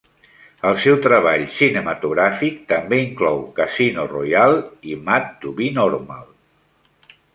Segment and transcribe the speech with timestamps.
[0.67, 6.25] El seu treball cinematogràfic també inclou "Casino Royale" i "Mad to Be Normal".